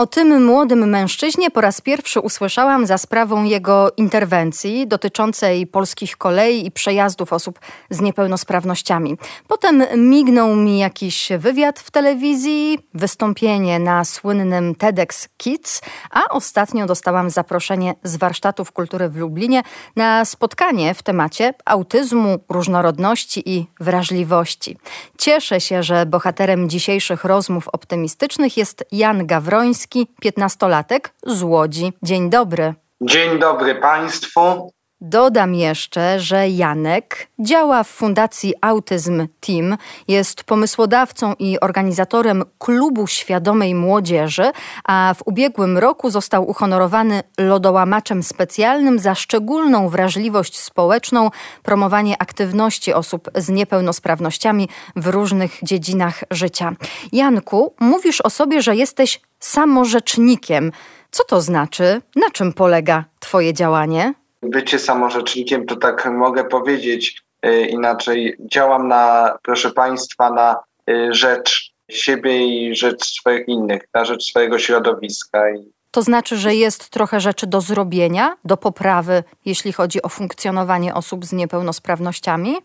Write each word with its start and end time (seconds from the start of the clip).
O 0.00 0.06
tym 0.06 0.44
młodym 0.44 0.88
mężczyźnie 0.88 1.50
po 1.50 1.60
raz 1.60 1.80
pierwszy 1.80 2.20
usłyszałam 2.20 2.86
za 2.86 2.98
sprawą 2.98 3.44
jego 3.44 3.92
interwencji 3.96 4.88
dotyczącej 4.88 5.66
polskich 5.66 6.16
kolei 6.16 6.66
i 6.66 6.70
przejazdów 6.70 7.32
osób 7.32 7.58
z 7.90 8.00
niepełnosprawnościami. 8.00 9.16
Potem 9.48 9.84
mignął 9.96 10.56
mi 10.56 10.78
jakiś 10.78 11.28
wywiad 11.38 11.78
w 11.78 11.90
telewizji, 11.90 12.78
wystąpienie 12.94 13.78
na 13.78 14.04
słynnym 14.04 14.74
TEDx 14.74 15.28
Kids, 15.36 15.80
a 16.10 16.20
ostatnio 16.30 16.86
dostałam 16.86 17.30
zaproszenie 17.30 17.94
z 18.04 18.16
warsztatów 18.16 18.72
kultury 18.72 19.08
w 19.08 19.16
Lublinie 19.16 19.62
na 19.96 20.24
spotkanie 20.24 20.94
w 20.94 21.02
temacie 21.02 21.54
autyzmu, 21.64 22.38
różnorodności 22.48 23.50
i 23.50 23.66
wrażliwości. 23.80 24.76
Cieszę 25.18 25.60
się, 25.60 25.82
że 25.82 26.06
bohaterem 26.06 26.68
dzisiejszych 26.68 27.24
rozmów 27.24 27.68
optymistycznych 27.68 28.56
jest 28.56 28.84
Jan 28.92 29.26
Gawroński, 29.26 29.89
piętnastolatek 30.20 31.14
z 31.26 31.42
Łodzi. 31.42 31.92
Dzień 32.02 32.30
dobry. 32.30 32.74
Dzień 33.00 33.38
dobry 33.38 33.74
Państwu. 33.74 34.72
Dodam 35.02 35.54
jeszcze, 35.54 36.20
że 36.20 36.48
Janek 36.48 37.28
działa 37.38 37.84
w 37.84 37.88
Fundacji 37.88 38.54
Autyzm 38.60 39.26
Team, 39.40 39.76
jest 40.08 40.44
pomysłodawcą 40.44 41.34
i 41.38 41.60
organizatorem 41.60 42.44
Klubu 42.58 43.06
Świadomej 43.06 43.74
Młodzieży, 43.74 44.52
a 44.84 45.14
w 45.18 45.22
ubiegłym 45.24 45.78
roku 45.78 46.10
został 46.10 46.50
uhonorowany 46.50 47.22
lodołamaczem 47.38 48.22
specjalnym 48.22 48.98
za 48.98 49.14
szczególną 49.14 49.88
wrażliwość 49.88 50.58
społeczną, 50.58 51.30
promowanie 51.62 52.22
aktywności 52.22 52.92
osób 52.92 53.30
z 53.34 53.48
niepełnosprawnościami 53.48 54.68
w 54.96 55.06
różnych 55.06 55.58
dziedzinach 55.62 56.24
życia. 56.30 56.72
Janku, 57.12 57.74
mówisz 57.80 58.20
o 58.20 58.30
sobie, 58.30 58.62
że 58.62 58.76
jesteś 58.76 59.20
samorzecznikiem. 59.38 60.72
Co 61.10 61.24
to 61.24 61.40
znaczy? 61.40 62.02
Na 62.16 62.30
czym 62.30 62.52
polega 62.52 63.04
Twoje 63.20 63.54
działanie? 63.54 64.14
Bycie 64.42 64.78
samorzecznikiem, 64.78 65.66
to 65.66 65.76
tak 65.76 66.06
mogę 66.12 66.44
powiedzieć 66.44 67.22
y, 67.46 67.66
inaczej. 67.66 68.36
Działam 68.40 68.88
na, 68.88 69.34
proszę 69.42 69.70
Państwa, 69.70 70.30
na 70.30 70.56
y, 70.90 71.14
rzecz 71.14 71.72
siebie 71.90 72.46
i 72.46 72.76
rzecz 72.76 73.04
swoich 73.04 73.48
innych, 73.48 73.82
na 73.94 74.04
rzecz 74.04 74.24
swojego 74.24 74.58
środowiska. 74.58 75.42
To 75.90 76.02
znaczy, 76.02 76.36
że 76.36 76.54
jest 76.54 76.90
trochę 76.90 77.20
rzeczy 77.20 77.46
do 77.46 77.60
zrobienia, 77.60 78.36
do 78.44 78.56
poprawy, 78.56 79.24
jeśli 79.44 79.72
chodzi 79.72 80.02
o 80.02 80.08
funkcjonowanie 80.08 80.94
osób 80.94 81.24
z 81.24 81.32
niepełnosprawnościami? 81.32 82.56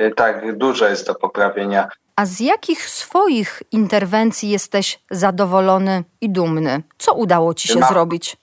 Y, 0.00 0.12
tak, 0.16 0.56
dużo 0.56 0.88
jest 0.88 1.06
do 1.06 1.14
poprawienia. 1.14 1.88
A 2.16 2.26
z 2.26 2.40
jakich 2.40 2.88
swoich 2.88 3.62
interwencji 3.72 4.50
jesteś 4.50 5.00
zadowolony 5.10 6.04
i 6.20 6.30
dumny? 6.30 6.82
Co 6.98 7.14
udało 7.14 7.54
ci 7.54 7.68
się 7.68 7.80
zrobić? 7.88 8.36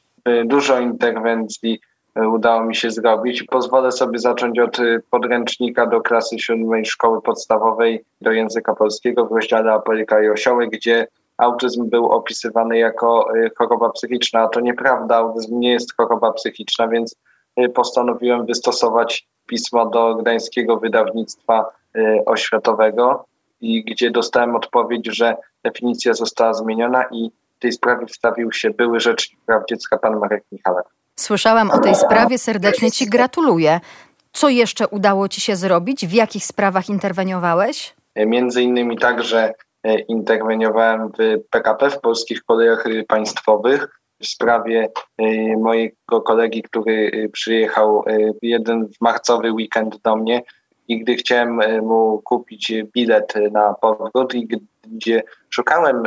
Dużo 0.46 0.80
interwencji 0.80 1.80
udało 2.16 2.64
mi 2.64 2.76
się 2.76 2.92
zrobić. 2.92 3.44
Pozwolę 3.44 3.92
sobie 3.92 4.20
zacząć 4.20 4.60
od 4.60 4.80
y, 4.80 5.04
podręcznika 5.10 5.86
do 5.86 6.02
klasy 6.02 6.40
siódmej 6.40 6.86
szkoły 6.86 7.22
podstawowej 7.22 8.06
do 8.22 8.32
języka 8.32 8.76
polskiego 8.76 9.26
w 9.26 9.32
rozdziale 9.32 9.74
Aporyka 9.74 10.24
i 10.24 10.30
Osioły, 10.30 10.68
gdzie 10.68 11.08
autyzm 11.38 11.90
był 11.90 12.12
opisywany 12.12 12.78
jako 12.78 13.36
y, 13.36 13.52
choroba 13.58 13.90
psychiczna, 13.90 14.42
a 14.42 14.48
to 14.48 14.60
nieprawda, 14.60 15.16
autyzm 15.16 15.60
nie 15.60 15.72
jest 15.72 15.98
choroba 15.98 16.34
psychiczna, 16.34 16.88
więc 16.88 17.16
y, 17.60 17.70
postanowiłem 17.70 18.46
wystosować 18.46 19.28
pismo 19.48 19.86
do 19.86 20.16
Gdańskiego 20.16 20.78
Wydawnictwa 20.78 21.66
Oświatowego 22.26 23.26
i 23.62 23.84
gdzie 23.84 24.12
dostałem 24.12 24.56
odpowiedź, 24.56 25.08
że 25.08 25.38
definicja 25.64 26.14
została 26.14 26.54
zmieniona 26.54 27.04
i 27.12 27.32
w 27.58 27.60
tej 27.60 27.72
sprawie 27.72 28.06
wstawił 28.06 28.52
się 28.52 28.70
były 28.70 29.00
rzecznik 29.00 29.40
praw 29.46 29.64
dziecka 29.70 29.98
pan 29.98 30.20
Marek 30.20 30.44
Michalak. 30.52 30.86
Słyszałam 31.16 31.72
o 31.72 31.80
tej 31.80 31.96
sprawie, 31.96 32.38
serdecznie 32.38 32.92
Ci 32.92 33.06
gratuluję. 33.06 33.80
Co 34.34 34.50
jeszcze 34.50 34.88
udało 34.88 35.30
Ci 35.30 35.42
się 35.42 35.56
zrobić? 35.56 36.08
W 36.08 36.14
jakich 36.14 36.46
sprawach 36.46 36.90
interweniowałeś? 36.90 37.96
Między 38.16 38.62
innymi 38.62 38.98
tak, 38.98 39.24
że 39.24 39.54
e, 39.84 40.00
interweniowałem 40.00 41.10
w 41.20 41.50
PKP, 41.50 41.90
w 41.90 42.00
Polskich 42.00 42.44
Kolejach 42.44 42.84
Państwowych, 43.08 43.88
w 44.22 44.28
sprawie 44.28 44.90
e, 45.18 45.58
mojego 45.58 46.22
kolegi, 46.22 46.62
który 46.62 47.12
e, 47.14 47.30
przyjechał 47.30 48.04
jeden 48.42 48.88
w 48.88 49.02
marcowy 49.02 49.52
weekend 49.52 50.02
do 50.02 50.16
mnie 50.16 50.42
i 50.88 51.00
gdy 51.00 51.16
chciałem 51.16 51.62
mu 51.86 52.22
kupić 52.24 52.74
bilet 52.94 53.34
na 53.52 53.74
powrót 53.74 54.36
i 54.36 54.48
gdzie 54.84 55.24
szukałem 55.50 56.04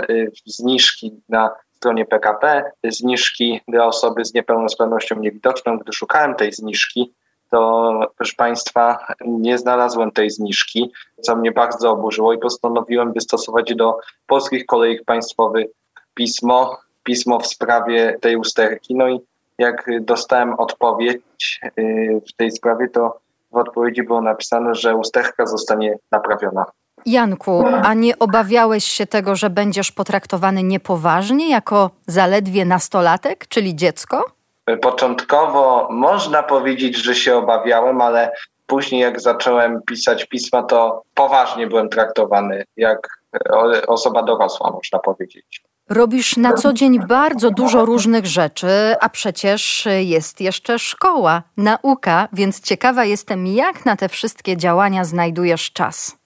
zniżki 0.47 1.21
na 1.29 1.51
stronie 1.79 2.05
PKP 2.07 2.71
zniżki 2.85 3.61
dla 3.69 3.87
osoby 3.87 4.25
z 4.25 4.35
niepełnosprawnością 4.35 5.21
niewidoczną. 5.21 5.79
Gdy 5.79 5.93
szukałem 5.93 6.35
tej 6.35 6.53
zniżki, 6.53 7.15
to 7.51 8.01
proszę 8.17 8.35
Państwa, 8.37 9.07
nie 9.27 9.59
znalazłem 9.59 10.11
tej 10.11 10.31
zniżki, 10.31 10.93
co 11.23 11.37
mnie 11.37 11.53
bardzo 11.53 11.91
oburzyło 11.91 12.33
i 12.33 12.39
postanowiłem 12.39 13.13
wystosować 13.13 13.75
do 13.75 13.99
polskich 14.27 14.67
kolei 14.67 15.05
państwowych 15.05 15.67
pismo, 16.15 16.77
pismo 17.03 17.41
w 17.41 17.47
sprawie 17.47 18.19
tej 18.21 18.37
usterki. 18.37 18.95
No 18.95 19.09
i 19.09 19.21
jak 19.59 19.91
dostałem 20.01 20.55
odpowiedź 20.55 21.61
y, 21.79 22.21
w 22.29 22.33
tej 22.37 22.51
sprawie, 22.51 22.89
to 22.89 23.19
w 23.53 23.57
odpowiedzi 23.57 24.03
było 24.03 24.23
napisane, 24.23 24.75
że 24.75 24.97
usterka 24.97 25.47
zostanie 25.47 25.99
naprawiona. 26.13 26.65
Janku, 27.11 27.65
a 27.83 27.95
nie 27.95 28.19
obawiałeś 28.19 28.85
się 28.85 29.07
tego, 29.07 29.37
że 29.37 29.51
będziesz 29.51 29.93
potraktowany 29.93 30.63
niepoważnie 30.63 31.51
jako 31.51 31.91
zaledwie 32.07 32.65
nastolatek, 32.65 33.47
czyli 33.49 33.77
dziecko? 33.77 34.25
Początkowo 34.83 35.89
można 35.91 36.43
powiedzieć, 36.43 36.97
że 36.97 37.15
się 37.15 37.37
obawiałem, 37.37 38.01
ale 38.01 38.33
później 38.67 39.01
jak 39.01 39.21
zacząłem 39.21 39.83
pisać 39.87 40.25
pisma, 40.25 40.63
to 40.63 41.03
poważnie 41.15 41.67
byłem 41.67 41.89
traktowany 41.89 42.65
jak 42.77 43.19
osoba 43.87 44.23
dorosła, 44.23 44.71
można 44.71 44.99
powiedzieć. 44.99 45.63
Robisz 45.89 46.37
na 46.37 46.53
co 46.53 46.73
dzień 46.73 47.01
bardzo 47.07 47.51
dużo 47.51 47.85
różnych 47.85 48.27
rzeczy, 48.27 48.69
a 49.01 49.09
przecież 49.09 49.89
jest 50.01 50.41
jeszcze 50.41 50.79
szkoła, 50.79 51.43
nauka, 51.57 52.29
więc 52.33 52.61
ciekawa 52.61 53.05
jestem, 53.05 53.47
jak 53.47 53.87
na 53.87 53.97
te 53.97 54.09
wszystkie 54.09 54.57
działania 54.57 55.05
znajdujesz 55.05 55.73
czas. 55.73 56.18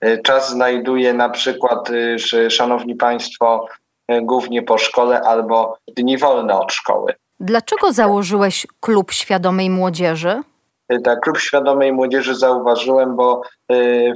E, 0.00 0.18
czas 0.18 0.50
znajduje 0.50 1.14
na 1.14 1.28
przykład, 1.28 1.90
y, 1.90 2.50
szanowni 2.50 2.94
państwo, 2.94 3.66
e, 4.08 4.22
głównie 4.22 4.62
po 4.62 4.78
szkole 4.78 5.20
albo 5.20 5.78
dni 5.96 6.18
wolne 6.18 6.60
od 6.60 6.72
szkoły. 6.72 7.14
Dlaczego 7.40 7.92
założyłeś 7.92 8.66
Klub 8.80 9.12
Świadomej 9.12 9.70
Młodzieży? 9.70 10.42
E, 10.88 11.00
tak, 11.00 11.20
Klub 11.20 11.38
Świadomej 11.38 11.92
Młodzieży 11.92 12.34
zauważyłem, 12.34 13.16
bo 13.16 13.42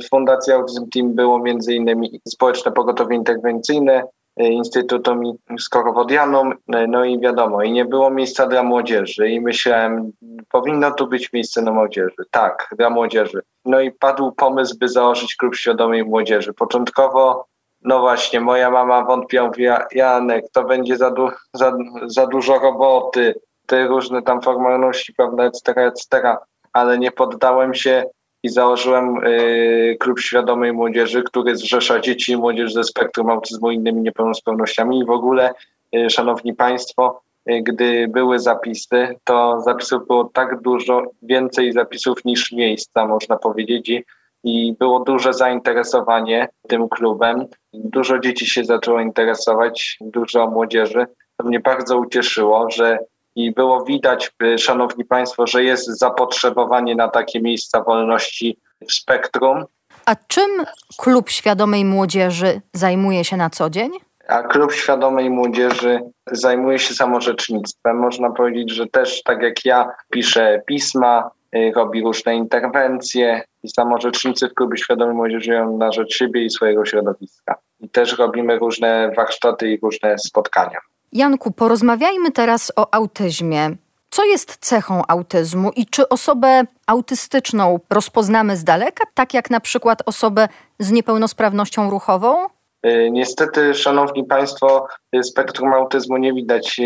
w 0.04 0.08
Fundacji 0.10 0.52
Autism 0.52 0.88
Team 0.94 1.14
było 1.14 1.38
między 1.38 1.74
innymi 1.74 2.20
społeczne 2.28 2.72
pogotowie 2.72 3.16
interwencyjne, 3.16 4.02
Instytutom 4.36 5.22
Skorowodianom, 5.58 6.54
no 6.88 7.04
i 7.04 7.20
wiadomo, 7.20 7.62
i 7.62 7.72
nie 7.72 7.84
było 7.84 8.10
miejsca 8.10 8.46
dla 8.46 8.62
młodzieży 8.62 9.28
i 9.28 9.40
myślałem, 9.40 10.12
powinno 10.50 10.90
tu 10.90 11.06
być 11.06 11.32
miejsce 11.32 11.62
na 11.62 11.72
młodzieży. 11.72 12.14
Tak, 12.30 12.74
dla 12.78 12.90
młodzieży. 12.90 13.42
No 13.64 13.80
i 13.80 13.92
padł 13.92 14.32
pomysł, 14.32 14.78
by 14.78 14.88
założyć 14.88 15.36
klub 15.36 15.56
świadomej 15.56 16.04
młodzieży. 16.04 16.52
Początkowo, 16.52 17.46
no 17.82 18.00
właśnie, 18.00 18.40
moja 18.40 18.70
mama 18.70 19.04
wątpiła, 19.04 19.46
mówiła, 19.46 19.86
Janek, 19.92 20.44
to 20.52 20.64
będzie 20.64 20.96
za, 20.96 21.10
du 21.10 21.28
za, 21.52 21.76
za 22.06 22.26
dużo 22.26 22.58
roboty, 22.58 23.34
te 23.66 23.86
różne 23.86 24.22
tam 24.22 24.42
formalności, 24.42 25.12
prawda, 25.12 25.44
etc., 25.44 25.72
etc., 25.86 26.36
ale 26.72 26.98
nie 26.98 27.12
poddałem 27.12 27.74
się 27.74 28.04
i 28.44 28.48
założyłem 28.48 29.26
y, 29.26 29.96
Klub 30.00 30.20
Świadomej 30.20 30.72
Młodzieży, 30.72 31.22
który 31.22 31.56
zrzesza 31.56 32.00
dzieci 32.00 32.32
i 32.32 32.36
młodzież 32.36 32.72
ze 32.72 32.84
spektrum 32.84 33.30
autyzmu 33.30 33.70
i 33.70 33.74
innymi 33.74 34.02
niepełnosprawnościami. 34.02 34.98
I 34.98 35.04
w 35.04 35.10
ogóle, 35.10 35.50
y, 35.96 36.10
szanowni 36.10 36.54
państwo, 36.54 37.22
y, 37.50 37.62
gdy 37.62 38.08
były 38.08 38.38
zapisy, 38.38 39.16
to 39.24 39.60
zapisów 39.60 40.06
było 40.06 40.24
tak 40.24 40.60
dużo, 40.60 41.02
więcej 41.22 41.72
zapisów 41.72 42.24
niż 42.24 42.52
miejsca, 42.52 43.06
można 43.06 43.36
powiedzieć. 43.36 43.88
I, 43.88 44.04
i 44.44 44.72
było 44.78 45.00
duże 45.00 45.32
zainteresowanie 45.32 46.48
tym 46.68 46.88
klubem. 46.88 47.46
Dużo 47.72 48.18
dzieci 48.18 48.46
się 48.46 48.64
zaczęło 48.64 49.00
interesować, 49.00 49.98
dużo 50.00 50.46
młodzieży. 50.46 51.06
To 51.36 51.46
mnie 51.46 51.60
bardzo 51.60 51.98
ucieszyło, 51.98 52.70
że 52.70 52.98
i 53.36 53.52
było 53.52 53.84
widać, 53.84 54.32
y, 54.42 54.58
szanowni 54.58 55.04
państwo, 55.04 55.46
że 55.46 55.64
jest 55.64 55.86
zapotrzebowanie 55.86 56.94
na 56.94 57.08
takie 57.08 57.40
miejsca 57.40 57.82
wolności 57.82 58.58
w 58.88 58.92
spektrum. 58.92 59.64
A 60.06 60.16
czym 60.28 60.64
Klub 60.98 61.30
Świadomej 61.30 61.84
Młodzieży 61.84 62.60
zajmuje 62.72 63.24
się 63.24 63.36
na 63.36 63.50
co 63.50 63.70
dzień? 63.70 63.90
A 64.28 64.42
Klub 64.42 64.72
Świadomej 64.72 65.30
Młodzieży 65.30 66.00
zajmuje 66.32 66.78
się 66.78 66.94
samorzecznictwem. 66.94 67.96
Można 67.96 68.30
powiedzieć, 68.30 68.70
że 68.72 68.86
też 68.86 69.22
tak 69.22 69.42
jak 69.42 69.64
ja 69.64 69.88
piszę 70.10 70.62
pisma, 70.66 71.30
y, 71.56 71.72
robi 71.76 72.02
różne 72.02 72.36
interwencje 72.36 73.42
i 73.62 73.68
samorzecznicy 73.68 74.48
w 74.48 74.54
Klubie 74.54 74.78
Świadomej 74.78 75.14
Młodzieży 75.14 75.44
żyją 75.44 75.78
na 75.78 75.92
rzecz 75.92 76.14
siebie 76.16 76.44
i 76.44 76.50
swojego 76.50 76.84
środowiska. 76.84 77.54
I 77.80 77.88
też 77.88 78.18
robimy 78.18 78.58
różne 78.58 79.12
warsztaty 79.16 79.68
i 79.68 79.78
różne 79.82 80.18
spotkania. 80.18 80.78
Janku, 81.14 81.50
porozmawiajmy 81.50 82.30
teraz 82.30 82.72
o 82.76 82.94
autyzmie. 82.94 83.70
Co 84.10 84.24
jest 84.24 84.56
cechą 84.56 85.02
autyzmu 85.08 85.70
i 85.76 85.86
czy 85.86 86.08
osobę 86.08 86.62
autystyczną 86.86 87.80
rozpoznamy 87.90 88.56
z 88.56 88.64
daleka, 88.64 89.04
tak 89.14 89.34
jak 89.34 89.50
na 89.50 89.60
przykład 89.60 90.02
osobę 90.06 90.48
z 90.78 90.90
niepełnosprawnością 90.90 91.90
ruchową? 91.90 92.46
Y, 92.86 93.08
niestety, 93.10 93.74
szanowni 93.74 94.24
państwo, 94.24 94.86
y, 95.16 95.22
spektrum 95.22 95.72
autyzmu 95.72 96.16
nie 96.16 96.32
widać. 96.32 96.80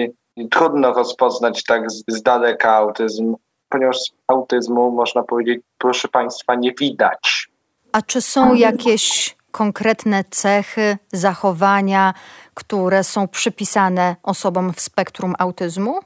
Trudno 0.50 0.92
rozpoznać 0.92 1.64
tak 1.64 1.90
z 1.90 2.22
daleka 2.22 2.74
autyzm, 2.74 3.34
ponieważ 3.69 3.98
autyzmu, 4.26 4.90
można 4.90 5.22
powiedzieć, 5.22 5.60
proszę 5.78 6.08
państwa, 6.08 6.54
nie 6.54 6.72
widać. 6.81 7.48
A 7.92 8.02
czy 8.02 8.20
są 8.20 8.54
jakieś 8.54 9.38
konkretne 9.50 10.24
cechy, 10.30 10.98
zachowania, 11.12 12.14
które 12.54 13.04
są 13.04 13.28
przypisane 13.28 14.16
osobom 14.22 14.72
w 14.72 14.80
spektrum 14.80 15.34
autyzmu? 15.38 16.00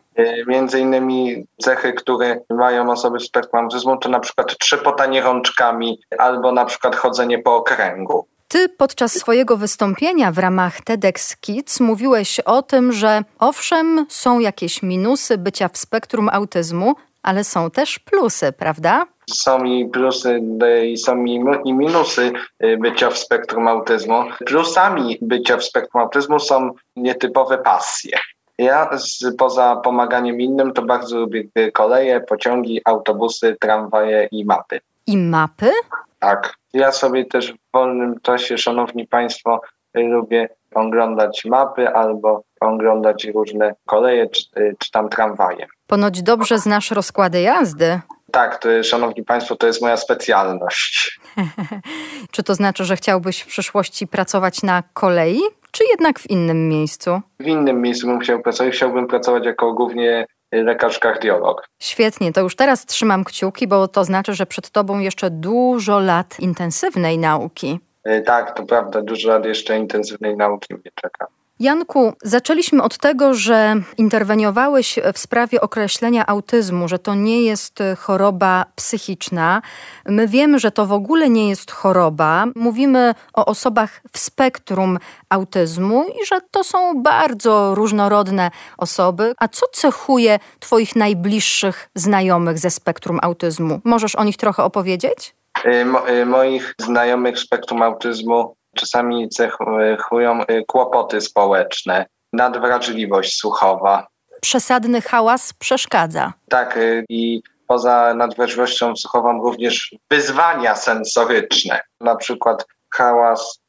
Między 0.46 0.80
innymi 0.80 1.46
cechy, 1.62 1.92
które 1.92 2.40
mają 2.50 2.90
osoby 2.90 3.18
w 3.18 3.22
spektrum 3.22 3.64
autyzmu, 3.64 3.96
to 3.96 4.08
na 4.08 4.20
przykład 4.20 4.58
trzepotanie 4.58 5.22
rączkami 5.22 6.00
albo 6.18 6.52
na 6.52 6.64
przykład 6.64 6.96
chodzenie 6.96 7.38
po 7.38 7.56
okręgu. 7.56 8.26
Ty 8.48 8.68
podczas 8.68 9.12
swojego 9.12 9.56
wystąpienia 9.56 10.32
w 10.32 10.38
ramach 10.38 10.80
TEDx 10.80 11.36
Kids 11.36 11.80
mówiłeś 11.80 12.40
o 12.40 12.62
tym, 12.62 12.92
że 12.92 13.22
owszem, 13.38 14.06
są 14.08 14.38
jakieś 14.38 14.82
minusy 14.82 15.38
bycia 15.38 15.68
w 15.68 15.78
spektrum 15.78 16.28
autyzmu, 16.32 16.94
ale 17.22 17.44
są 17.44 17.70
też 17.70 17.98
plusy, 17.98 18.52
prawda? 18.52 19.06
Są 19.30 19.64
i 19.64 19.88
plusy 19.88 20.40
e, 20.62 20.86
i 20.86 20.96
są 20.96 21.24
i 21.64 21.74
minusy 21.74 22.32
e, 22.58 22.76
bycia 22.76 23.10
w 23.10 23.18
spektrum 23.18 23.68
autyzmu. 23.68 24.24
Plusami 24.46 25.18
bycia 25.22 25.56
w 25.56 25.64
spektrum 25.64 26.02
autyzmu 26.02 26.38
są 26.38 26.70
nietypowe 26.96 27.58
pasje. 27.58 28.18
Ja 28.58 28.98
z, 28.98 29.36
poza 29.38 29.76
pomaganiem 29.76 30.40
innym 30.40 30.72
to 30.72 30.82
bardzo 30.82 31.18
lubię 31.18 31.44
koleje, 31.72 32.20
pociągi, 32.20 32.80
autobusy, 32.84 33.56
tramwaje 33.60 34.28
i 34.30 34.44
mapy. 34.44 34.80
I 35.06 35.18
mapy? 35.18 35.70
Tak. 36.18 36.54
Ja 36.72 36.92
sobie 36.92 37.24
też 37.24 37.52
w 37.52 37.56
wolnym 37.72 38.20
czasie, 38.22 38.58
szanowni 38.58 39.06
państwo, 39.06 39.60
lubię 39.94 40.48
oglądać 40.74 41.44
mapy 41.44 41.88
albo 41.88 42.42
oglądać 42.62 43.24
różne 43.24 43.74
koleje 43.86 44.26
czy, 44.26 44.42
czy 44.78 44.90
tam 44.90 45.08
tramwaje. 45.08 45.66
Ponoć 45.86 46.22
dobrze 46.22 46.58
znasz 46.58 46.90
rozkłady 46.90 47.40
jazdy. 47.40 48.00
Tak, 48.32 48.58
to, 48.58 48.82
szanowni 48.82 49.24
państwo, 49.24 49.56
to 49.56 49.66
jest 49.66 49.82
moja 49.82 49.96
specjalność. 49.96 51.20
czy 52.32 52.42
to 52.42 52.54
znaczy, 52.54 52.84
że 52.84 52.96
chciałbyś 52.96 53.40
w 53.40 53.46
przyszłości 53.46 54.06
pracować 54.06 54.62
na 54.62 54.82
kolei, 54.94 55.40
czy 55.70 55.84
jednak 55.90 56.18
w 56.18 56.30
innym 56.30 56.68
miejscu? 56.68 57.20
W 57.40 57.46
innym 57.46 57.82
miejscu 57.82 58.06
bym 58.06 58.20
chciał 58.20 58.40
pracować. 58.40 58.74
Chciałbym 58.74 59.06
pracować 59.06 59.46
jako 59.46 59.72
głównie 59.72 60.26
lekarz 60.52 60.98
kardiolog. 60.98 61.68
Świetnie, 61.82 62.32
to 62.32 62.40
już 62.40 62.56
teraz 62.56 62.86
trzymam 62.86 63.24
kciuki, 63.24 63.66
bo 63.66 63.88
to 63.88 64.04
znaczy, 64.04 64.34
że 64.34 64.46
przed 64.46 64.70
tobą 64.70 64.98
jeszcze 64.98 65.30
dużo 65.30 65.98
lat 65.98 66.40
intensywnej 66.40 67.18
nauki. 67.18 67.80
E, 68.04 68.20
tak, 68.20 68.56
to 68.56 68.62
prawda, 68.62 69.02
dużo 69.02 69.28
lat 69.28 69.44
jeszcze 69.44 69.78
intensywnej 69.78 70.36
nauki 70.36 70.74
mnie 70.74 70.90
czeka. 70.94 71.26
Janku, 71.62 72.12
zaczęliśmy 72.22 72.82
od 72.82 72.98
tego, 72.98 73.34
że 73.34 73.74
interweniowałeś 73.98 74.98
w 75.14 75.18
sprawie 75.18 75.60
określenia 75.60 76.26
autyzmu, 76.26 76.88
że 76.88 76.98
to 76.98 77.14
nie 77.14 77.42
jest 77.42 77.78
choroba 77.98 78.64
psychiczna. 78.74 79.62
My 80.06 80.28
wiemy, 80.28 80.58
że 80.58 80.70
to 80.70 80.86
w 80.86 80.92
ogóle 80.92 81.30
nie 81.30 81.48
jest 81.48 81.70
choroba. 81.70 82.44
Mówimy 82.54 83.14
o 83.34 83.46
osobach 83.46 84.00
w 84.12 84.18
spektrum 84.18 84.98
autyzmu 85.28 86.04
i 86.22 86.26
że 86.26 86.40
to 86.50 86.64
są 86.64 87.02
bardzo 87.02 87.74
różnorodne 87.74 88.50
osoby. 88.78 89.34
A 89.38 89.48
co 89.48 89.66
cechuje 89.72 90.38
Twoich 90.60 90.96
najbliższych 90.96 91.88
znajomych 91.94 92.58
ze 92.58 92.70
spektrum 92.70 93.18
autyzmu? 93.22 93.80
Możesz 93.84 94.14
o 94.14 94.24
nich 94.24 94.36
trochę 94.36 94.64
opowiedzieć? 94.64 95.34
Y, 95.64 95.84
y, 96.12 96.26
moich 96.26 96.74
znajomych 96.78 97.38
spektrum 97.38 97.82
autyzmu 97.82 98.54
czasami 98.82 99.28
cechują 99.28 100.42
y, 100.42 100.64
kłopoty 100.66 101.20
społeczne, 101.20 102.06
nadwrażliwość 102.32 103.36
słuchowa. 103.36 104.06
Przesadny 104.40 105.00
hałas 105.00 105.52
przeszkadza. 105.52 106.32
Tak, 106.48 106.78
i 107.08 107.42
poza 107.66 108.14
nadwrażliwością 108.14 108.96
słuchową 108.96 109.42
również 109.42 109.94
wyzwania 110.10 110.74
sensoryczne, 110.74 111.80
na 112.00 112.16
przykład 112.16 112.66
hałas, 112.94 113.60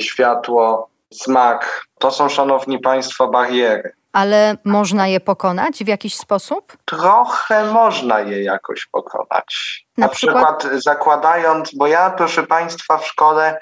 światło, 0.00 0.90
smak. 1.12 1.86
To 1.98 2.10
są, 2.10 2.28
szanowni 2.28 2.78
państwo, 2.78 3.28
bariery. 3.28 3.92
Ale 4.12 4.56
można 4.64 5.08
je 5.08 5.20
pokonać 5.20 5.84
w 5.84 5.88
jakiś 5.88 6.16
sposób? 6.16 6.76
Trochę 6.84 7.72
można 7.72 8.20
je 8.20 8.42
jakoś 8.42 8.86
pokonać. 8.86 9.84
Na, 9.98 10.06
na 10.06 10.12
przykład... 10.12 10.58
przykład 10.58 10.82
zakładając, 10.82 11.74
bo 11.74 11.86
ja, 11.86 12.10
proszę 12.10 12.42
Państwa, 12.42 12.98
w 12.98 13.06
szkole 13.06 13.60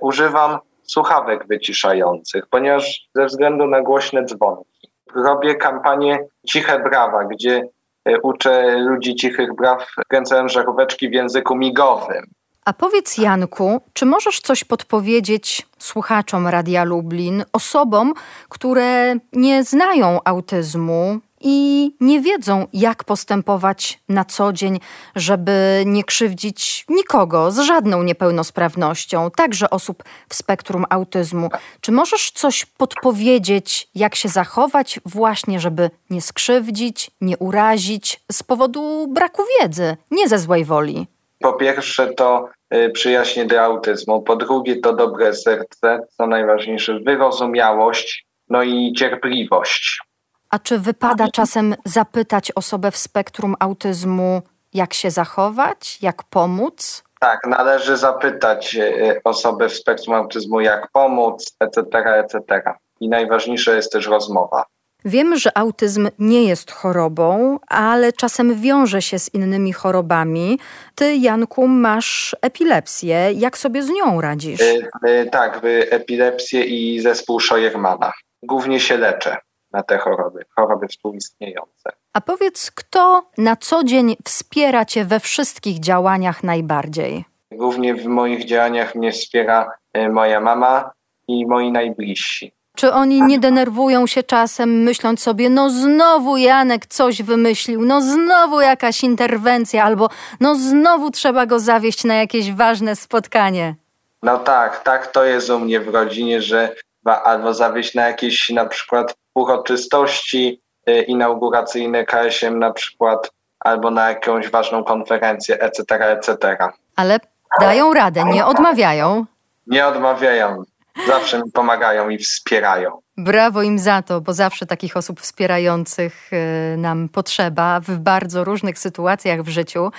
używam 0.00 0.58
słuchawek 0.82 1.46
wyciszających, 1.46 2.46
ponieważ 2.50 3.08
ze 3.14 3.26
względu 3.26 3.66
na 3.66 3.80
głośne 3.80 4.24
dzwonki 4.24 4.72
robię 5.14 5.54
kampanię 5.54 6.18
Ciche 6.46 6.78
Brawa, 6.78 7.24
gdzie 7.24 7.68
y, 8.08 8.20
uczę 8.22 8.78
ludzi 8.78 9.14
cichych 9.14 9.54
braw, 9.54 9.86
kręcając 10.08 10.52
żaróweczki 10.52 11.08
w 11.08 11.12
języku 11.12 11.56
migowym. 11.56 12.26
A 12.64 12.72
powiedz 12.72 13.18
Janku, 13.18 13.80
czy 13.92 14.06
możesz 14.06 14.40
coś 14.40 14.64
podpowiedzieć 14.64 15.66
słuchaczom 15.78 16.46
Radia 16.46 16.84
Lublin, 16.84 17.44
osobom, 17.52 18.14
które 18.48 19.14
nie 19.32 19.64
znają 19.64 20.18
autyzmu 20.24 21.18
i 21.42 21.90
nie 22.00 22.20
wiedzą, 22.20 22.66
jak 22.72 23.04
postępować 23.04 24.00
na 24.08 24.24
co 24.24 24.52
dzień, 24.52 24.80
żeby 25.16 25.82
nie 25.86 26.04
krzywdzić 26.04 26.84
nikogo 26.88 27.50
z 27.50 27.58
żadną 27.58 28.02
niepełnosprawnością, 28.02 29.30
także 29.30 29.70
osób 29.70 30.02
w 30.28 30.34
spektrum 30.34 30.84
autyzmu. 30.90 31.48
Czy 31.80 31.92
możesz 31.92 32.30
coś 32.30 32.66
podpowiedzieć, 32.66 33.88
jak 33.94 34.14
się 34.14 34.28
zachować, 34.28 35.00
właśnie, 35.06 35.60
żeby 35.60 35.90
nie 36.10 36.22
skrzywdzić, 36.22 37.10
nie 37.20 37.38
urazić 37.38 38.20
z 38.32 38.42
powodu 38.42 39.06
braku 39.08 39.42
wiedzy, 39.60 39.96
nie 40.10 40.28
ze 40.28 40.38
złej 40.38 40.64
woli? 40.64 41.06
Po 41.40 41.52
pierwsze 41.52 42.06
to 42.06 42.48
y, 42.74 42.90
przyjaźnie 42.90 43.44
do 43.44 43.60
autyzmu, 43.60 44.22
po 44.22 44.36
drugie 44.36 44.76
to 44.76 44.92
dobre 44.92 45.34
serce, 45.34 46.06
co 46.16 46.26
najważniejsze 46.26 47.00
wyrozumiałość, 47.00 48.26
no 48.48 48.62
i 48.62 48.92
cierpliwość. 48.92 50.11
A 50.52 50.58
czy 50.58 50.78
wypada 50.78 51.28
czasem 51.28 51.74
zapytać 51.84 52.52
osobę 52.52 52.90
w 52.90 52.96
spektrum 52.96 53.54
autyzmu, 53.60 54.42
jak 54.72 54.94
się 54.94 55.10
zachować, 55.10 55.98
jak 56.02 56.22
pomóc? 56.22 57.04
Tak, 57.20 57.46
należy 57.46 57.96
zapytać 57.96 58.74
y, 58.74 59.20
osobę 59.24 59.68
w 59.68 59.72
spektrum 59.72 60.14
autyzmu, 60.14 60.60
jak 60.60 60.90
pomóc, 60.92 61.56
etc., 61.60 61.82
etc. 62.04 62.62
I 63.00 63.08
najważniejsza 63.08 63.72
jest 63.72 63.92
też 63.92 64.06
rozmowa. 64.06 64.64
Wiemy, 65.04 65.38
że 65.38 65.58
autyzm 65.58 66.08
nie 66.18 66.44
jest 66.44 66.70
chorobą, 66.70 67.58
ale 67.68 68.12
czasem 68.12 68.60
wiąże 68.60 69.02
się 69.02 69.18
z 69.18 69.34
innymi 69.34 69.72
chorobami. 69.72 70.58
Ty, 70.94 71.16
Janku, 71.16 71.68
masz 71.68 72.36
epilepsję. 72.42 73.32
Jak 73.34 73.58
sobie 73.58 73.82
z 73.82 73.90
nią 73.90 74.20
radzisz? 74.20 74.60
Yy, 74.60 74.88
yy, 75.04 75.30
tak, 75.30 75.60
epilepsję 75.90 76.64
i 76.64 77.00
zespół 77.00 77.40
Scheuermana. 77.40 78.12
Głównie 78.42 78.80
się 78.80 78.96
leczę 78.96 79.36
na 79.72 79.82
te 79.82 79.98
choroby, 79.98 80.44
choroby 80.56 80.88
współistniejące. 80.88 81.90
A 82.12 82.20
powiedz, 82.20 82.70
kto 82.70 83.22
na 83.38 83.56
co 83.56 83.84
dzień 83.84 84.16
wspiera 84.24 84.84
cię 84.84 85.04
we 85.04 85.20
wszystkich 85.20 85.80
działaniach 85.80 86.42
najbardziej? 86.42 87.24
Głównie 87.52 87.94
w 87.94 88.06
moich 88.06 88.44
działaniach 88.44 88.94
mnie 88.94 89.12
wspiera 89.12 89.70
moja 90.10 90.40
mama 90.40 90.90
i 91.28 91.46
moi 91.46 91.72
najbliżsi. 91.72 92.52
Czy 92.76 92.92
oni 92.92 93.22
nie 93.22 93.38
denerwują 93.38 94.06
się 94.06 94.22
czasem, 94.22 94.82
myśląc 94.82 95.22
sobie, 95.22 95.50
no 95.50 95.70
znowu 95.70 96.36
Janek 96.36 96.86
coś 96.86 97.22
wymyślił, 97.22 97.84
no 97.84 98.00
znowu 98.00 98.60
jakaś 98.60 99.04
interwencja, 99.04 99.84
albo 99.84 100.08
no 100.40 100.54
znowu 100.54 101.10
trzeba 101.10 101.46
go 101.46 101.58
zawieść 101.58 102.04
na 102.04 102.14
jakieś 102.14 102.52
ważne 102.52 102.96
spotkanie? 102.96 103.74
No 104.22 104.38
tak, 104.38 104.82
tak 104.82 105.06
to 105.06 105.24
jest 105.24 105.50
u 105.50 105.58
mnie 105.58 105.80
w 105.80 105.88
rodzinie, 105.88 106.42
że 106.42 106.74
albo 107.04 107.54
zawieść 107.54 107.94
na 107.94 108.08
jakieś 108.08 108.50
na 108.50 108.66
przykład 108.66 109.14
uroczystości 109.34 110.60
y, 110.88 111.02
inauguracyjne 111.02 112.04
KSM 112.04 112.58
na 112.58 112.70
przykład, 112.70 113.30
albo 113.60 113.90
na 113.90 114.08
jakąś 114.08 114.50
ważną 114.50 114.84
konferencję, 114.84 115.60
etc., 115.60 116.10
etc. 116.10 116.56
Ale 116.96 117.20
dają 117.60 117.94
radę, 117.94 118.24
nie 118.24 118.46
odmawiają? 118.46 119.26
Nie 119.66 119.86
odmawiają. 119.86 120.62
Zawsze 121.06 121.38
mi 121.38 121.50
pomagają 121.52 122.08
i 122.08 122.18
wspierają. 122.18 123.02
Brawo 123.16 123.62
im 123.62 123.78
za 123.78 124.02
to, 124.02 124.20
bo 124.20 124.32
zawsze 124.32 124.66
takich 124.66 124.96
osób 124.96 125.20
wspierających 125.20 126.30
y, 126.32 126.76
nam 126.76 127.08
potrzeba 127.08 127.80
w 127.80 127.98
bardzo 127.98 128.44
różnych 128.44 128.78
sytuacjach 128.78 129.42
w 129.42 129.48
życiu. 129.48 129.90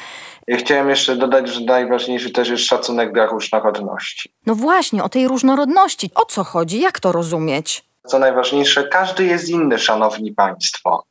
I 0.47 0.55
chciałem 0.55 0.89
jeszcze 0.89 1.15
dodać, 1.15 1.49
że 1.49 1.61
najważniejszy 1.61 2.31
też 2.31 2.49
jest 2.49 2.63
szacunek 2.63 3.13
dla 3.13 3.25
różnorodności. 3.25 4.33
No 4.45 4.55
właśnie, 4.55 5.03
o 5.03 5.09
tej 5.09 5.27
różnorodności. 5.27 6.11
O 6.15 6.25
co 6.25 6.43
chodzi? 6.43 6.79
Jak 6.79 6.99
to 6.99 7.11
rozumieć? 7.11 7.85
Co 8.07 8.19
najważniejsze, 8.19 8.83
każdy 8.83 9.25
jest 9.25 9.49
inny, 9.49 9.79
szanowni 9.79 10.31
państwo. 10.31 11.03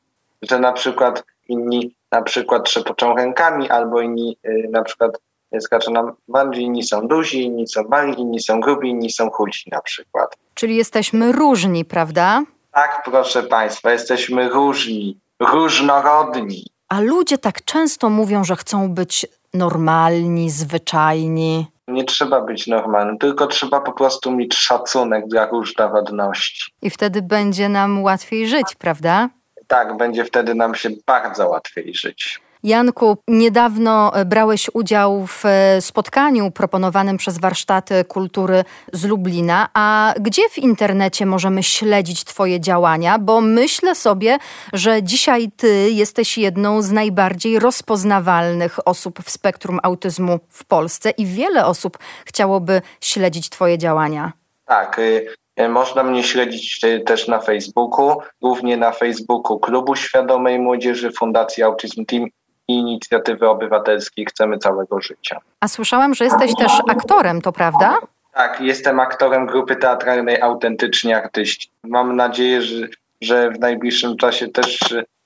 Że 0.42 0.58
na 0.58 0.72
przykład 0.72 1.24
inni 1.48 1.94
na 2.12 2.22
przykład 2.22 2.64
trzepoczą 2.64 3.16
rękami, 3.16 3.70
albo 3.70 4.00
inni 4.00 4.36
y, 4.46 4.68
na 4.70 4.82
przykład 4.82 5.18
skaczą 5.60 5.92
na 5.92 6.12
bungee, 6.28 6.62
inni 6.62 6.82
są 6.82 7.08
duzi, 7.08 7.44
inni 7.44 7.68
są 7.68 7.82
mali, 7.88 8.20
inni 8.20 8.40
są 8.40 8.60
grubi, 8.60 8.88
inni 8.88 9.12
są 9.12 9.30
chudzi 9.30 9.64
na 9.72 9.80
przykład. 9.80 10.36
Czyli 10.54 10.76
jesteśmy 10.76 11.32
różni, 11.32 11.84
prawda? 11.84 12.42
Tak, 12.72 13.02
proszę 13.04 13.42
państwa, 13.42 13.92
jesteśmy 13.92 14.48
różni, 14.48 15.18
różnorodni. 15.40 16.66
A 16.88 17.00
ludzie 17.00 17.38
tak 17.38 17.64
często 17.64 18.10
mówią, 18.10 18.44
że 18.44 18.56
chcą 18.56 18.94
być 18.94 19.26
normalni, 19.54 20.50
zwyczajni. 20.50 21.66
Nie 21.92 22.04
trzeba 22.04 22.40
być 22.40 22.66
normalnym, 22.66 23.18
tylko 23.18 23.46
trzeba 23.46 23.80
po 23.80 23.92
prostu 23.92 24.32
mieć 24.32 24.54
szacunek 24.56 25.28
dla 25.28 25.46
różnorodności. 25.46 26.72
I 26.82 26.90
wtedy 26.90 27.22
będzie 27.22 27.68
nam 27.68 28.02
łatwiej 28.02 28.48
żyć, 28.48 28.74
prawda? 28.78 29.28
Tak, 29.66 29.96
będzie 29.96 30.24
wtedy 30.24 30.54
nam 30.54 30.74
się 30.74 30.90
bardzo 31.06 31.48
łatwiej 31.48 31.94
żyć. 31.94 32.40
Janku, 32.64 33.16
niedawno 33.28 34.12
e, 34.14 34.24
brałeś 34.24 34.70
udział 34.74 35.26
w 35.26 35.46
e, 35.46 35.80
spotkaniu 35.80 36.50
proponowanym 36.50 37.16
przez 37.16 37.38
Warsztaty 37.38 38.04
Kultury 38.04 38.64
z 38.92 39.04
Lublina. 39.04 39.68
A 39.74 40.14
gdzie 40.20 40.48
w 40.48 40.58
internecie 40.58 41.26
możemy 41.26 41.62
śledzić 41.62 42.24
Twoje 42.24 42.60
działania? 42.60 43.18
Bo 43.18 43.40
myślę 43.40 43.94
sobie, 43.94 44.38
że 44.72 45.02
dzisiaj 45.02 45.50
Ty 45.56 45.90
jesteś 45.90 46.38
jedną 46.38 46.82
z 46.82 46.92
najbardziej 46.92 47.58
rozpoznawalnych 47.58 48.88
osób 48.88 49.18
w 49.24 49.30
spektrum 49.30 49.78
autyzmu 49.82 50.38
w 50.48 50.64
Polsce 50.64 51.10
i 51.10 51.26
wiele 51.26 51.66
osób 51.66 51.98
chciałoby 52.26 52.82
śledzić 53.00 53.50
Twoje 53.50 53.78
działania. 53.78 54.32
Tak, 54.64 54.98
y, 54.98 55.26
y, 55.60 55.68
można 55.68 56.02
mnie 56.02 56.22
śledzić 56.22 56.84
y, 56.84 57.00
też 57.00 57.28
na 57.28 57.38
Facebooku, 57.38 58.16
głównie 58.40 58.76
na 58.76 58.92
Facebooku 58.92 59.58
Klubu 59.58 59.96
Świadomej 59.96 60.58
Młodzieży 60.58 61.12
Fundacji 61.12 61.62
Autism 61.62 62.04
Team 62.04 62.26
i 62.72 62.78
inicjatywy 62.78 63.48
obywatelskiej 63.48 64.24
Chcemy 64.26 64.58
Całego 64.58 65.00
Życia. 65.00 65.40
A 65.60 65.68
słyszałam, 65.68 66.14
że 66.14 66.24
jesteś 66.24 66.56
też 66.56 66.72
aktorem, 66.88 67.40
to 67.40 67.52
prawda? 67.52 67.94
Tak, 68.34 68.60
jestem 68.60 69.00
aktorem 69.00 69.46
grupy 69.46 69.76
teatralnej 69.76 70.40
Autentyczni 70.40 71.14
Artyści. 71.14 71.70
Mam 71.84 72.16
nadzieję, 72.16 72.62
że, 72.62 72.86
że 73.20 73.50
w 73.50 73.60
najbliższym 73.60 74.16
czasie 74.16 74.48
też 74.48 74.78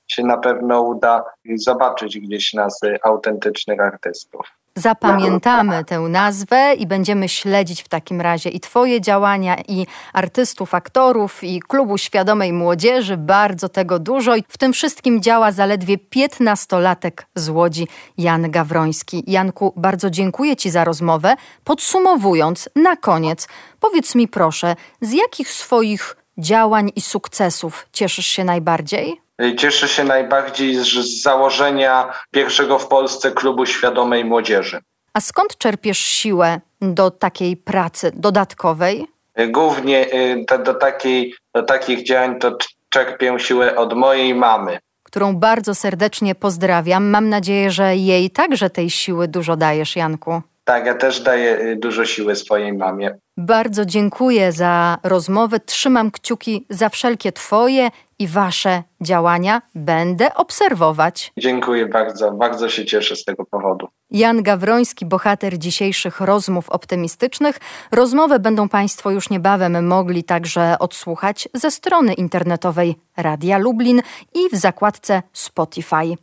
się 0.07 0.23
na 0.23 0.37
pewno 0.37 0.81
uda 0.81 1.23
zobaczyć 1.55 2.19
gdzieś 2.19 2.53
nas 2.53 2.79
autentycznych 3.03 3.79
artystów. 3.79 4.47
Zapamiętamy 4.77 5.85
tę 5.85 5.99
nazwę 5.99 6.73
i 6.73 6.87
będziemy 6.87 7.29
śledzić 7.29 7.83
w 7.83 7.87
takim 7.87 8.21
razie 8.21 8.49
i 8.49 8.59
Twoje 8.59 9.01
działania, 9.01 9.55
i 9.67 9.87
artystów, 10.13 10.73
aktorów, 10.73 11.43
i 11.43 11.59
klubu 11.59 11.97
świadomej 11.97 12.53
młodzieży. 12.53 13.17
Bardzo 13.17 13.69
tego 13.69 13.99
dużo. 13.99 14.35
I 14.35 14.43
w 14.47 14.57
tym 14.57 14.73
wszystkim 14.73 15.21
działa 15.21 15.51
zaledwie 15.51 15.97
piętnastolatek 15.97 17.27
z 17.35 17.49
Łodzi, 17.49 17.87
Jan 18.17 18.51
Gawroński. 18.51 19.23
Janku, 19.27 19.73
bardzo 19.75 20.09
dziękuję 20.09 20.55
Ci 20.55 20.69
za 20.69 20.83
rozmowę. 20.83 21.35
Podsumowując, 21.63 22.69
na 22.75 22.95
koniec, 22.95 23.47
powiedz 23.79 24.15
mi 24.15 24.27
proszę, 24.27 24.75
z 25.01 25.11
jakich 25.11 25.51
swoich 25.51 26.17
działań 26.37 26.91
i 26.95 27.01
sukcesów 27.01 27.87
cieszysz 27.93 28.27
się 28.27 28.43
najbardziej? 28.43 29.26
Cieszę 29.57 29.87
się 29.87 30.03
najbardziej 30.03 30.75
z, 30.75 31.21
założenia 31.21 32.13
pierwszego 32.31 32.79
w 32.79 32.87
Polsce 32.87 33.31
klubu 33.31 33.65
świadomej 33.65 34.25
młodzieży. 34.25 34.79
A 35.13 35.21
skąd 35.21 35.57
czerpiesz 35.57 35.97
siłę 35.97 36.59
do 36.81 37.11
takiej 37.11 37.57
pracy 37.57 38.11
dodatkowej? 38.15 39.07
Głównie 39.47 40.13
y, 40.13 40.45
do, 40.49 40.57
do, 40.57 40.73
takiej, 40.73 41.35
do 41.53 41.63
takich 41.63 42.03
działań 42.03 42.39
to 42.39 42.57
czerpię 42.89 43.39
siłę 43.39 43.75
od 43.75 43.93
mojej 43.93 44.35
mamy. 44.35 44.79
Którą 45.03 45.35
bardzo 45.35 45.75
serdecznie 45.75 46.35
pozdrawiam. 46.35 47.09
Mam 47.09 47.29
nadzieję, 47.29 47.71
że 47.71 47.95
jej 47.95 48.29
także 48.29 48.69
tej 48.69 48.89
siły 48.89 49.27
dużo 49.27 49.55
dajesz, 49.55 49.95
Janku. 49.95 50.41
Tak, 50.67 50.85
ja 50.85 50.95
też 50.95 51.19
daję 51.21 51.59
y, 51.59 51.75
dużo 51.75 52.05
siły 52.05 52.35
swojej 52.35 52.73
mamie. 52.73 53.17
Bardzo 53.37 53.85
dziękuję 53.85 54.51
za 54.51 54.97
rozmowę. 55.03 55.59
Trzymam 55.59 56.11
kciuki 56.11 56.65
za 56.69 56.89
wszelkie 56.89 57.31
Twoje 57.31 57.89
i 58.19 58.27
Wasze 58.27 58.83
działania. 59.01 59.61
Będę 59.75 60.33
obserwować. 60.33 61.33
Dziękuję 61.37 61.85
bardzo. 61.85 62.31
Bardzo 62.31 62.69
się 62.69 62.85
cieszę 62.85 63.15
z 63.15 63.23
tego 63.23 63.45
powodu. 63.45 63.87
Jan 64.11 64.43
Gawroński, 64.43 65.05
bohater 65.05 65.57
dzisiejszych 65.57 66.21
rozmów 66.21 66.69
optymistycznych. 66.69 67.59
Rozmowę 67.91 68.39
będą 68.39 68.69
Państwo 68.69 69.11
już 69.11 69.29
niebawem 69.29 69.87
mogli 69.87 70.23
także 70.23 70.79
odsłuchać 70.79 71.49
ze 71.53 71.71
strony 71.71 72.13
internetowej 72.13 72.95
Radia 73.17 73.57
Lublin 73.57 74.01
i 74.33 74.55
w 74.55 74.59
zakładce 74.59 75.21
Spotify. 75.33 76.17